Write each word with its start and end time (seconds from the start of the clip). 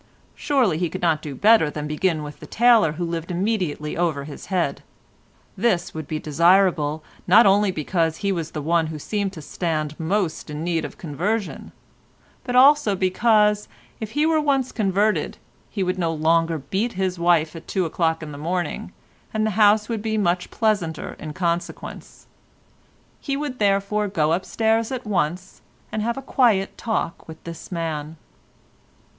Surely 0.33 0.79
he 0.79 0.89
could 0.89 1.03
not 1.03 1.21
do 1.21 1.35
better 1.35 1.69
than 1.69 1.85
begin 1.85 2.23
with 2.23 2.39
the 2.39 2.47
tailor 2.47 2.93
who 2.93 3.05
lived 3.05 3.29
immediately 3.29 3.95
over 3.95 4.23
his 4.23 4.47
head. 4.47 4.81
This 5.55 5.93
would 5.93 6.07
be 6.07 6.17
desirable, 6.17 7.03
not 7.27 7.45
only 7.45 7.69
because 7.69 8.17
he 8.17 8.31
was 8.31 8.49
the 8.49 8.63
one 8.63 8.87
who 8.87 8.97
seemed 8.97 9.31
to 9.33 9.43
stand 9.43 9.93
most 9.99 10.49
in 10.49 10.63
need 10.63 10.85
of 10.85 10.97
conversion, 10.97 11.71
but 12.43 12.55
also 12.55 12.95
because, 12.95 13.67
if 13.99 14.13
he 14.13 14.25
were 14.25 14.41
once 14.41 14.71
converted, 14.71 15.37
he 15.69 15.83
would 15.83 15.99
no 15.99 16.11
longer 16.11 16.57
beat 16.57 16.93
his 16.93 17.19
wife 17.19 17.55
at 17.55 17.67
two 17.67 17.85
o'clock 17.85 18.23
in 18.23 18.31
the 18.31 18.39
morning, 18.39 18.91
and 19.31 19.45
the 19.45 19.51
house 19.51 19.87
would 19.87 20.01
be 20.01 20.17
much 20.17 20.49
pleasanter 20.49 21.15
in 21.19 21.31
consequence. 21.31 22.25
He 23.19 23.37
would 23.37 23.59
therefore 23.59 24.07
go 24.07 24.33
upstairs 24.33 24.91
at 24.91 25.05
once, 25.05 25.61
and 25.91 26.01
have 26.01 26.17
a 26.17 26.23
quiet 26.23 26.75
talk 26.75 27.27
with 27.27 27.43
this 27.43 27.71
man. 27.71 28.17